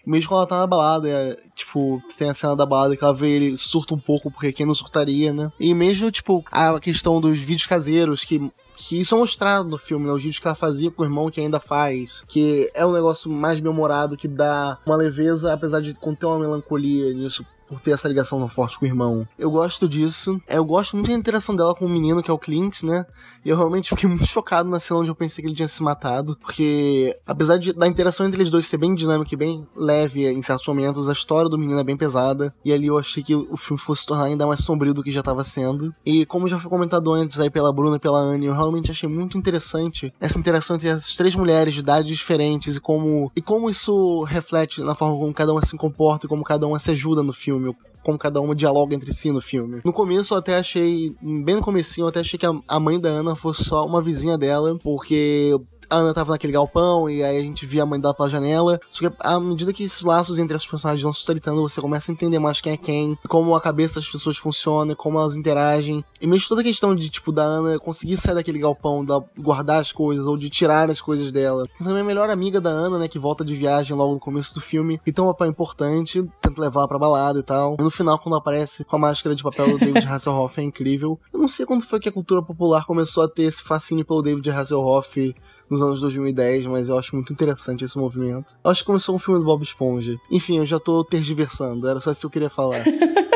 [0.06, 3.14] Mesmo quando ela tá na balada, é, tipo, tem a cena da balada que ela
[3.14, 5.52] vê ele surta um pouco, porque quem não surtaria, né?
[5.60, 10.08] E mesmo, tipo, a questão dos vídeos caseiros, que que isso é mostrado no filme,
[10.08, 10.12] né?
[10.12, 13.30] Os vídeos que ela fazia com o irmão que ainda faz, que é um negócio
[13.30, 18.08] mais memorado, que dá uma leveza, apesar de conter uma melancolia nisso por ter essa
[18.08, 19.26] ligação tão forte com o irmão.
[19.40, 20.42] Eu gosto disso.
[20.46, 23.06] Eu gosto muito da interação dela com o menino, que é o Clint, né?
[23.46, 25.82] E eu realmente fiquei muito chocado na cena onde eu pensei que ele tinha se
[25.82, 26.38] matado.
[26.42, 30.42] Porque, apesar de, da interação entre eles dois ser bem dinâmica e bem leve em
[30.42, 32.54] certos momentos, a história do menino é bem pesada.
[32.66, 35.12] E ali eu achei que o filme fosse se tornar ainda mais sombrio do que
[35.12, 35.96] já estava sendo.
[36.06, 39.08] E como já foi comentado antes aí pela Bruna e pela Anne, eu realmente achei
[39.08, 43.70] muito interessante essa interação entre essas três mulheres de idades diferentes e como, e como
[43.70, 47.24] isso reflete na forma como cada uma se comporta e como cada uma se ajuda
[47.24, 49.82] no filme filme, como cada uma dialoga entre si no filme.
[49.86, 53.10] No começo eu até achei, bem no comecinho, eu até achei que a, mãe da
[53.10, 55.56] Ana fosse só uma vizinha dela, porque
[55.92, 58.80] a Ana tava naquele galpão e aí a gente via a mãe dela pela janela.
[58.90, 62.12] Só que à medida que esses laços entre as personagens vão se estreitando, você começa
[62.12, 66.04] a entender mais quem é quem, como a cabeça das pessoas funciona, como elas interagem.
[66.22, 69.82] E mesmo toda a questão de, tipo, da Ana conseguir sair daquele galpão, da guardar
[69.82, 71.66] as coisas ou de tirar as coisas dela.
[71.80, 74.54] E também a melhor amiga da Ana, né, que volta de viagem logo no começo
[74.54, 77.76] do filme, e tem um papel importante, tenta levar ela pra balada e tal.
[77.80, 81.20] E no final, quando aparece com a máscara de papel do David Hasselhoff, é incrível.
[81.34, 84.22] Eu não sei quando foi que a cultura popular começou a ter esse fascínio pelo
[84.22, 85.36] David Hasselhoff
[85.70, 88.58] nos anos 2010, mas eu acho muito interessante esse movimento.
[88.64, 90.18] Eu acho que começou um filme do Bob Esponja.
[90.30, 92.84] Enfim, eu já tô tergiversando, era só isso que eu queria falar.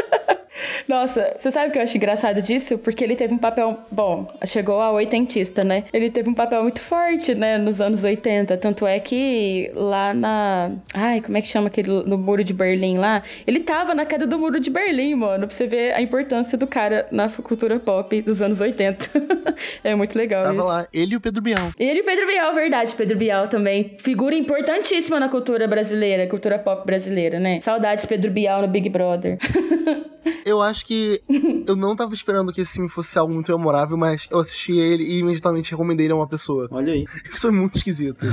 [0.87, 2.77] Nossa, você sabe o que eu acho engraçado disso?
[2.77, 3.79] Porque ele teve um papel.
[3.91, 5.85] Bom, chegou a oitentista, né?
[5.91, 7.57] Ele teve um papel muito forte, né?
[7.57, 8.57] Nos anos 80.
[8.57, 10.71] Tanto é que lá na.
[10.93, 12.03] Ai, como é que chama aquele.
[12.05, 13.23] No Muro de Berlim lá?
[13.47, 15.47] Ele tava na queda do Muro de Berlim, mano.
[15.47, 19.11] Pra você ver a importância do cara na cultura pop dos anos 80.
[19.83, 20.67] é muito legal tava isso.
[20.67, 21.71] lá, ele e o Pedro Bial.
[21.77, 22.95] Ele e o Pedro Bial, verdade.
[22.95, 23.95] Pedro Bial também.
[23.99, 27.59] Figura importantíssima na cultura brasileira, cultura pop brasileira, né?
[27.61, 29.37] Saudades Pedro Bial no Big Brother.
[30.45, 31.21] eu acho que
[31.67, 35.03] eu não tava esperando que esse filme fosse algo muito memorável, mas eu assisti ele
[35.03, 36.67] e imediatamente recomendei ele a uma pessoa.
[36.71, 37.05] Olha aí.
[37.23, 38.25] Isso é muito esquisito.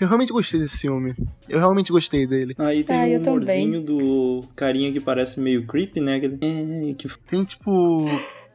[0.00, 1.14] Eu realmente gostei desse filme.
[1.48, 2.54] Eu realmente gostei dele.
[2.58, 3.84] Aí tem ah, o humorzinho também.
[3.84, 6.16] do carinha que parece meio creepy, né?
[6.16, 6.38] Aquele...
[6.40, 6.94] É,
[7.26, 8.06] tem tipo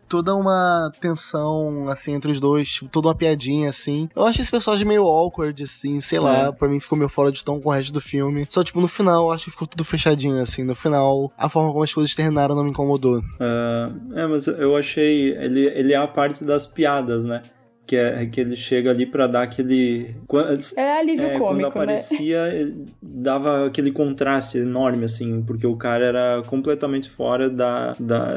[0.07, 4.09] toda uma tensão, assim, entre os dois, tipo, toda uma piadinha, assim.
[4.15, 6.21] Eu acho esse personagem meio awkward, assim, sei é.
[6.21, 8.45] lá, pra mim ficou meio fora de tom com o resto do filme.
[8.49, 10.63] Só, tipo, no final, eu acho que ficou tudo fechadinho, assim.
[10.63, 13.19] No final, a forma como as coisas terminaram não me incomodou.
[13.19, 15.31] Uh, é, mas eu achei.
[15.37, 17.41] Ele, ele é a parte das piadas, né?
[17.87, 20.13] Que é que ele chega ali para dar aquele
[20.75, 21.67] é alívio é, cômico, quando né?
[21.67, 22.73] aparecia né?
[23.01, 28.35] dava aquele contraste enorme assim porque o cara era completamente fora da, da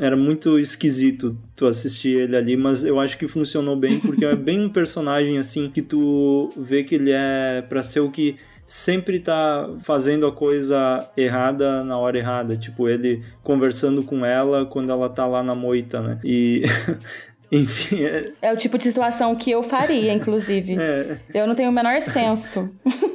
[0.00, 4.36] era muito esquisito tu assistir ele ali mas eu acho que funcionou bem porque é
[4.36, 9.18] bem um personagem assim que tu vê que ele é para ser o que sempre
[9.18, 12.56] tá fazendo a coisa errada na hora errada.
[12.56, 16.18] Tipo, ele conversando com ela quando ela tá lá na moita, né?
[16.24, 16.62] E
[17.54, 18.04] Enfim.
[18.04, 18.32] É...
[18.42, 18.52] é...
[18.52, 20.76] o tipo de situação que eu faria, inclusive.
[20.78, 21.18] É.
[21.32, 22.70] Eu não tenho o menor senso.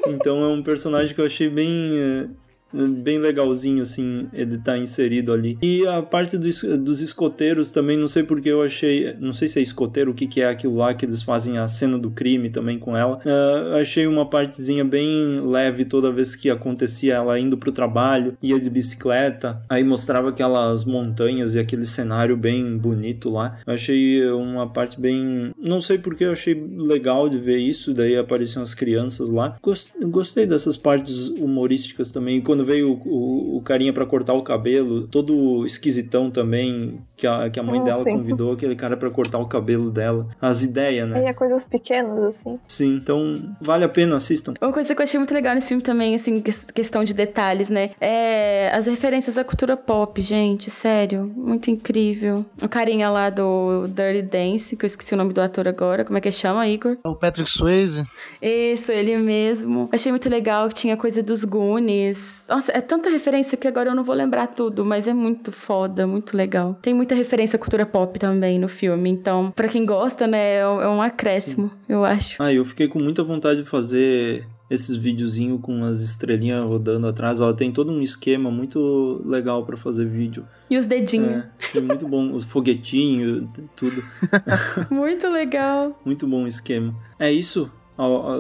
[0.08, 2.28] então é um personagem que eu achei bem é,
[2.74, 5.58] bem legalzinho, assim, ele tá inserido ali.
[5.62, 9.60] E a parte do, dos escoteiros também, não sei porque eu achei, não sei se
[9.60, 12.50] é escoteiro, o que, que é aquilo lá que eles fazem a cena do crime
[12.50, 13.18] também com ela.
[13.18, 18.60] Uh, achei uma partezinha bem leve toda vez que acontecia ela indo pro trabalho, ia
[18.60, 23.60] de bicicleta, aí mostrava aquelas montanhas e aquele cenário bem bonito lá.
[23.66, 28.18] Eu achei uma parte bem, não sei porque eu achei legal de ver isso, daí
[28.18, 29.58] apareciam as crianças lá.
[30.02, 34.42] Gostei dessas partes humorísticas também, quando quando veio o, o, o carinha para cortar o
[34.42, 38.12] cabelo, todo esquisitão também, que a, que a mãe ah, dela sim.
[38.12, 40.28] convidou aquele cara para cortar o cabelo dela.
[40.42, 41.24] As ideias, né?
[41.24, 42.60] E é coisas pequenas, assim.
[42.68, 44.54] Sim, então vale a pena, assistam.
[44.62, 46.42] Uma coisa que eu achei muito legal nesse filme também, assim,
[46.74, 47.92] questão de detalhes, né?
[48.02, 51.32] É as referências à cultura pop, gente, sério.
[51.36, 52.46] Muito incrível.
[52.62, 56.04] O carinha lá do Dirty Dance, que eu esqueci o nome do ator agora.
[56.04, 56.98] Como é que chama, Igor?
[57.04, 58.04] É o Patrick Swayze.
[58.42, 59.90] Isso, ele mesmo.
[59.92, 62.49] Achei muito legal que tinha coisa dos Goonies.
[62.50, 66.08] Nossa, é tanta referência que agora eu não vou lembrar tudo, mas é muito foda,
[66.08, 66.78] muito legal.
[66.82, 70.68] Tem muita referência à cultura pop também no filme, então, para quem gosta, né, é
[70.68, 71.76] um é acréscimo, Sim.
[71.88, 72.42] eu acho.
[72.42, 77.42] Ah, eu fiquei com muita vontade de fazer esses videozinhos com as estrelinhas rodando atrás.
[77.42, 80.46] Ela tem todo um esquema muito legal para fazer vídeo.
[80.70, 81.44] E os dedinhos.
[81.74, 82.32] É, muito bom.
[82.34, 84.04] Os foguetinhos, tudo.
[84.92, 86.00] muito legal.
[86.06, 86.94] Muito bom o esquema.
[87.18, 87.72] É isso?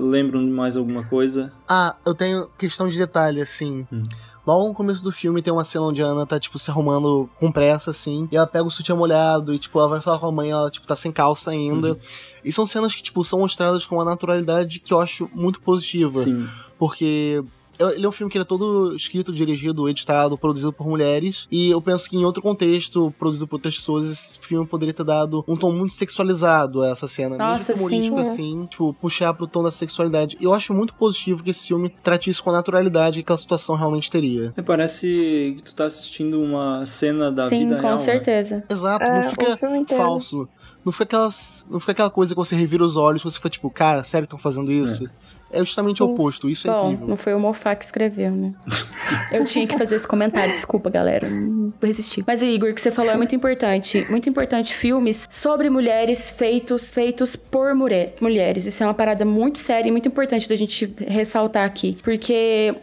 [0.01, 1.51] Lembram de mais alguma coisa?
[1.67, 3.85] Ah, eu tenho questão de detalhe, assim.
[3.91, 4.03] Hum.
[4.47, 7.29] Logo no começo do filme tem uma cena onde a Ana tá, tipo, se arrumando
[7.39, 10.27] com pressa, assim, e ela pega o sutiã molhado e, tipo, ela vai falar com
[10.27, 11.89] a mãe, ela, tipo, tá sem calça ainda.
[11.89, 11.97] Uhum.
[12.43, 16.23] E são cenas que, tipo, são mostradas com uma naturalidade que eu acho muito positiva.
[16.23, 16.47] Sim.
[16.79, 17.43] Porque
[17.79, 21.47] ele é um filme que é todo escrito, dirigido, editado, produzido por mulheres.
[21.49, 25.03] E eu penso que em outro contexto, produzido por outras pessoas, esse filme poderia ter
[25.03, 27.37] dado um tom muito sexualizado a essa cena.
[27.37, 30.37] Nossa, mesmo humorístico, sim, assim, tipo, puxar pro tom da sexualidade.
[30.39, 33.37] E eu acho muito positivo que esse filme trate isso com a naturalidade que aquela
[33.37, 34.53] situação realmente teria.
[34.55, 37.97] É, parece que tu tá assistindo uma cena da sim, vida real.
[37.97, 38.17] Sim, com né?
[38.17, 38.55] certeza.
[38.57, 38.63] Né?
[38.69, 39.57] Exato, é, não fica
[39.95, 40.47] falso.
[40.83, 43.69] Não foi, aquelas, não foi aquela coisa que você revira os olhos, você foi tipo,
[43.69, 45.05] cara, sério que estão fazendo isso?
[45.05, 46.03] É é justamente Sim.
[46.03, 46.49] o oposto.
[46.49, 47.07] Isso é Bom, incrível.
[47.07, 48.53] Não foi o Mofá que escreveu, né?
[49.31, 51.27] Eu tinha que fazer esse comentário, desculpa, galera.
[51.27, 52.23] Não resisti.
[52.25, 54.05] Mas, Igor, o que você falou é muito importante.
[54.09, 58.65] Muito importante filmes sobre mulheres feitos, feitos por mulher, mulheres.
[58.65, 61.97] Isso é uma parada muito séria e muito importante da gente ressaltar aqui.
[62.03, 62.75] Porque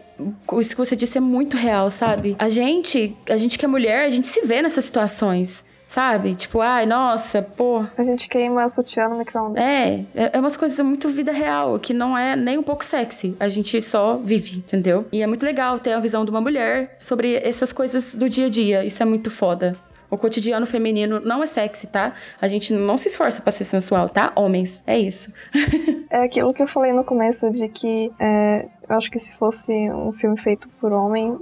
[0.61, 2.37] isso que você disse é muito real, sabe?
[2.39, 6.35] A gente, a gente que é mulher, a gente se vê nessas situações sabe?
[6.35, 7.85] Tipo, ai, nossa, pô.
[7.97, 9.65] A gente queima sutiã no micro-ondas.
[9.65, 13.37] É, é, é umas coisas muito vida real, que não é nem um pouco sexy.
[13.39, 15.07] A gente só vive, entendeu?
[15.13, 18.47] E é muito legal ter a visão de uma mulher sobre essas coisas do dia
[18.47, 18.85] a dia.
[18.85, 19.77] Isso é muito foda.
[20.09, 22.15] O cotidiano feminino não é sexy, tá?
[22.41, 24.33] A gente não se esforça para ser sensual, tá?
[24.37, 25.33] Homens, é isso.
[26.11, 29.73] é aquilo que eu falei no começo de que é, eu acho que se fosse
[29.91, 31.37] um filme feito por homem,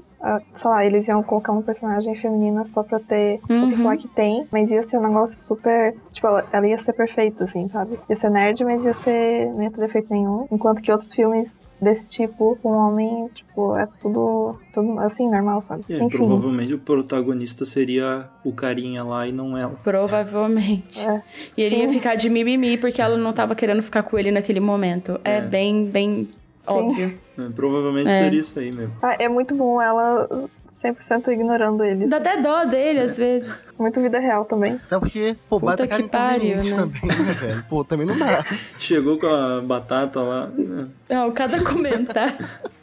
[0.54, 3.56] sei lá, eles iam colocar uma personagem feminina só pra ter, uhum.
[3.56, 6.78] só pra falar que tem, mas ia ser um negócio super, tipo, ela, ela, ia
[6.78, 7.98] ser perfeita, assim, sabe?
[8.08, 11.58] Ia ser nerd, mas ia ser, não ia ter defeito nenhum, enquanto que outros filmes
[11.80, 15.84] desse tipo, um homem, tipo, é tudo, tudo assim, normal, sabe?
[15.90, 16.16] É, Enfim.
[16.16, 19.78] Provavelmente o protagonista seria o carinha lá e não ela.
[19.84, 21.06] Provavelmente.
[21.06, 21.22] É.
[21.56, 21.82] E ele Sim.
[21.82, 25.20] ia ficar de mimimi porque ela não tava querendo ficar com ele naquele momento.
[25.24, 26.28] É, é bem, bem
[26.66, 27.18] Óbvio.
[27.38, 28.12] É, provavelmente é.
[28.12, 28.94] seria isso aí mesmo.
[29.02, 30.28] Ah, é muito bom ela
[30.70, 32.10] 100% ignorando eles.
[32.10, 33.68] Dá até dó dele, às vezes.
[33.78, 34.80] Muito vida real também.
[34.86, 36.76] Até porque, pô, Puta bata cara inconveniente né?
[36.76, 37.64] também, né, velho?
[37.68, 38.44] Pô, também não dá.
[38.78, 40.46] Chegou com a batata lá.
[40.46, 40.88] Né?
[41.08, 42.34] Não, cada comentário.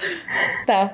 [0.66, 0.92] tá.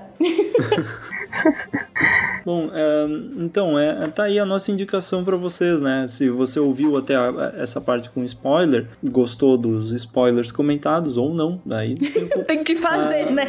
[2.45, 3.07] Bom, é,
[3.39, 6.07] então, é, tá aí a nossa indicação para vocês, né?
[6.07, 11.61] Se você ouviu até a, essa parte com spoiler, gostou dos spoilers comentados ou não,
[11.65, 13.49] daí tem, tem que fazer, ah, né?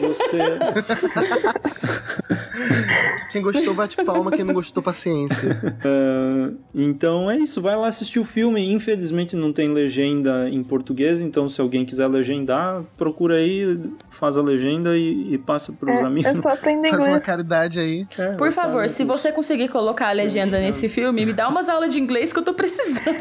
[0.00, 0.38] Você.
[3.32, 5.58] quem gostou, bate palma, quem não gostou, paciência.
[5.84, 8.72] É, então é isso, vai lá assistir o filme.
[8.72, 13.80] Infelizmente não tem legenda em português, então se alguém quiser legendar, procura aí,
[14.10, 16.30] faz a legenda e, e passa pros é, amigos.
[16.30, 17.06] É só aprender inglês.
[17.06, 17.85] Faz uma caridade aí.
[18.18, 21.92] É, Por favor, se você conseguir colocar a legenda nesse filme, me dá umas aulas
[21.92, 23.20] de inglês que eu tô precisando.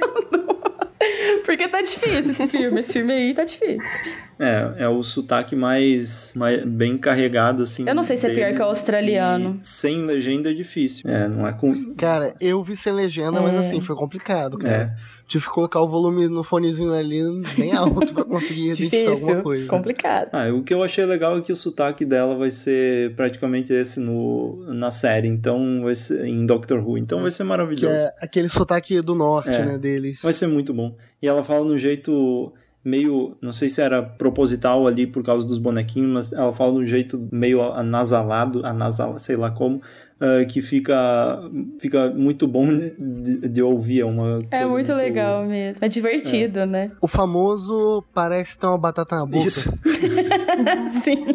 [1.46, 2.80] Porque tá difícil esse filme.
[2.80, 3.80] Esse filme aí tá difícil.
[4.40, 7.86] É, é o sotaque mais, mais bem carregado, assim.
[7.88, 9.60] Eu não sei se é pior que o australiano.
[9.64, 11.10] Sem legenda é difícil.
[11.10, 11.94] É, não é com.
[11.96, 13.42] Cara, eu vi sem legenda, é.
[13.42, 14.96] mas assim, foi complicado, cara.
[14.96, 15.16] É.
[15.28, 17.22] Tive que colocar o volume no fonezinho ali
[17.58, 19.68] bem alto pra conseguir identificar alguma coisa.
[19.68, 20.30] Complicado.
[20.34, 24.00] Ah, o que eu achei legal é que o sotaque dela vai ser praticamente esse
[24.00, 25.28] no, na série.
[25.28, 26.98] Então, vai ser em Doctor Who.
[26.98, 27.88] Então vai ser maravilhoso.
[27.88, 29.66] Que é aquele sotaque do norte, é.
[29.66, 30.22] né, deles.
[30.22, 30.96] Vai ser muito bom.
[31.22, 32.54] E ela fala no jeito
[32.86, 36.78] meio, não sei se era proposital ali por causa dos bonequinhos, mas ela fala de
[36.78, 41.40] um jeito meio anasalado, anasal, sei lá como, uh, que fica,
[41.80, 44.02] fica muito bom de, de ouvir.
[44.02, 46.66] É, uma é muito, muito legal mesmo, é divertido, é.
[46.68, 46.92] né?
[47.02, 49.48] O famoso parece ter uma batata na boca.
[49.48, 49.72] Isso.
[51.04, 51.26] Sim.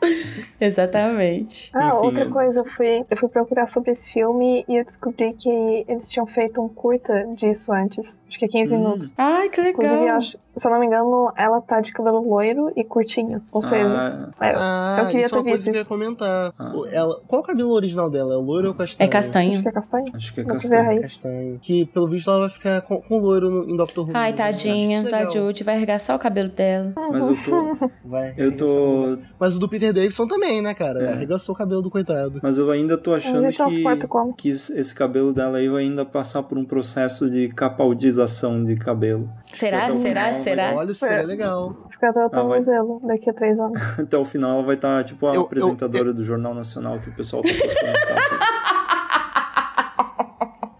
[0.60, 1.70] Exatamente.
[1.72, 2.28] Ah, Enfim, outra é...
[2.28, 6.26] coisa, eu fui, eu fui procurar sobre esse filme e eu descobri que eles tinham
[6.26, 8.18] feito um curta disso antes.
[8.28, 8.78] Acho que é 15 hum.
[8.78, 9.14] minutos.
[9.16, 9.84] Ai, que legal.
[9.84, 13.42] Inclusive, acho, se eu não me engano, ela tá de cabelo loiro e curtinho.
[13.52, 15.86] Ou seja, ah, eu, ah, eu queria isso ter é uma coisa que eu ia
[15.86, 16.54] comentar.
[16.58, 16.72] Ah.
[16.90, 18.34] Ela, qual é o cabelo original dela?
[18.34, 19.08] É loiro ou castanho?
[19.08, 19.52] É castanho.
[19.52, 20.12] Acho que é castanho.
[20.14, 21.00] Acho que é castanho.
[21.00, 21.58] castanho.
[21.60, 24.12] Que, pelo visto, ela vai ficar com, com loiro no, em Doctor Who.
[24.14, 25.64] Ai, tadinha da Jude.
[25.64, 26.92] Vai arregaçar o cabelo dela.
[26.96, 27.88] Mas eu tô...
[28.04, 29.18] Vai, eu tô...
[29.38, 31.02] Mas o do Peter Davidson também, né, cara?
[31.02, 31.12] É.
[31.12, 32.40] Arregaçou o cabelo do coitado.
[32.42, 36.56] Mas eu ainda tô achando que, que esse cabelo dela aí vai ainda passar por
[36.58, 39.28] um processo de capaldização de cabelo.
[39.54, 39.90] Será?
[39.92, 40.32] Será?
[40.32, 40.47] Será?
[40.74, 41.86] Olha, seria é legal.
[41.88, 43.80] Acho que até tô ah, museu daqui a três anos.
[43.98, 46.14] Até o final ela vai estar, tá, tipo, a eu, apresentadora eu, eu...
[46.14, 48.58] do Jornal Nacional que o pessoal tá postando.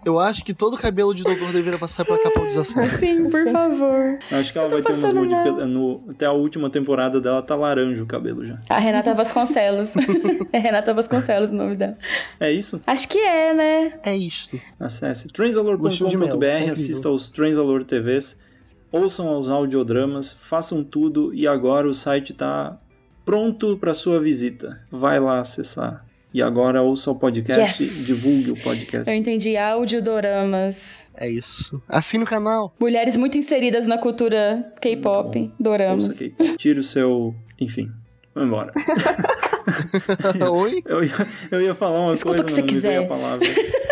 [0.08, 2.82] Eu acho que todo cabelo de doutor deveria passar pela capaldização.
[2.98, 4.18] Sim, por favor.
[4.32, 6.00] Acho que ela vai ter umas modificações.
[6.08, 8.58] Até a última temporada dela tá laranja o cabelo já.
[8.70, 9.92] A Renata Vasconcelos.
[10.50, 11.98] é Renata Vasconcelos o nome dela.
[12.40, 12.80] É isso?
[12.86, 14.00] Acho que é, né?
[14.02, 14.58] É isto.
[14.80, 18.34] Acesse transalor.com.br, é assista aos Transalor TVs,
[18.90, 22.78] ouçam aos audiodramas, façam tudo e agora o site tá
[23.24, 24.80] pronto para sua visita.
[24.90, 26.04] Vai lá acessar.
[26.32, 28.06] E agora ouça o podcast, yes.
[28.06, 29.08] divulgue o podcast.
[29.08, 31.08] Eu entendi, audiodoramas.
[31.16, 31.82] É isso.
[31.88, 32.74] Assine o canal.
[32.78, 36.18] Mulheres muito inseridas na cultura K-pop, doramas.
[36.58, 37.34] Tire o seu...
[37.58, 37.90] Enfim,
[38.34, 38.72] vamos embora.
[40.52, 40.82] Oi?
[40.84, 41.14] Eu ia,
[41.50, 43.04] eu ia falar uma Escuta coisa, que você quiser.
[43.04, 43.46] a palavra.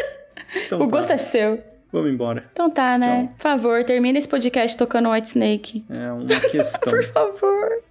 [0.64, 0.96] Então, o tá.
[0.96, 1.62] gosto é seu.
[1.96, 2.44] Vamos embora.
[2.52, 3.22] Então tá, né?
[3.22, 3.34] Tchau.
[3.38, 5.82] Por favor, termina esse podcast tocando White Snake.
[5.88, 6.80] É uma questão.
[6.92, 7.82] Por favor.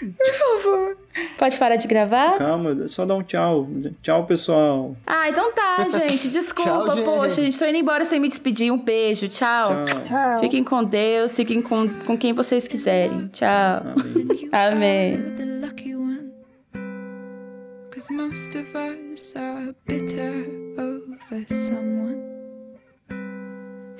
[0.00, 0.96] Por favor.
[1.36, 2.38] Pode parar de gravar?
[2.38, 3.68] Calma, só dá um tchau.
[4.00, 4.96] Tchau, pessoal.
[5.06, 6.30] Ah, então tá, gente.
[6.30, 7.04] Desculpa, tchau, gente.
[7.04, 8.72] poxa, a gente tô indo embora sem me despedir.
[8.72, 9.84] Um beijo, tchau.
[9.84, 10.00] Tchau.
[10.00, 10.40] tchau.
[10.40, 13.28] Fiquem com Deus, fiquem com, com quem vocês quiserem.
[13.28, 13.82] Tchau.
[14.50, 15.14] Amém.
[15.16, 15.60] Amém.
[17.90, 20.46] Cause most of us are bitter
[20.78, 22.39] over someone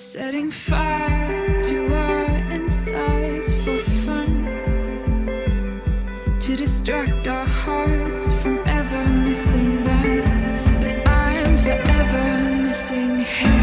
[0.03, 4.47] Setting fire to our insides for fun.
[6.41, 10.81] To distract our hearts from ever missing them.
[10.81, 13.60] But I'm forever missing him.